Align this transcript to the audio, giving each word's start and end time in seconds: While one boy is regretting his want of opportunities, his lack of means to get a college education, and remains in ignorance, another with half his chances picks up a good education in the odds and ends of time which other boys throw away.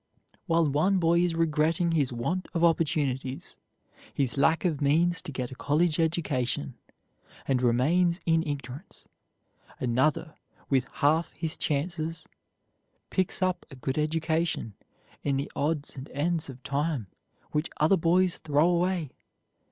While 0.47 0.67
one 0.67 0.97
boy 0.97 1.19
is 1.19 1.35
regretting 1.35 1.91
his 1.91 2.11
want 2.11 2.47
of 2.55 2.63
opportunities, 2.63 3.55
his 4.11 4.35
lack 4.35 4.65
of 4.65 4.81
means 4.81 5.21
to 5.21 5.31
get 5.31 5.51
a 5.51 5.55
college 5.55 5.99
education, 5.99 6.73
and 7.47 7.61
remains 7.61 8.19
in 8.25 8.41
ignorance, 8.41 9.05
another 9.79 10.33
with 10.71 10.85
half 10.85 11.31
his 11.33 11.55
chances 11.55 12.25
picks 13.11 13.43
up 13.43 13.63
a 13.69 13.75
good 13.75 13.99
education 13.99 14.73
in 15.21 15.37
the 15.37 15.51
odds 15.55 15.95
and 15.95 16.09
ends 16.09 16.49
of 16.49 16.63
time 16.63 17.05
which 17.51 17.69
other 17.79 17.95
boys 17.95 18.39
throw 18.39 18.67
away. 18.67 19.11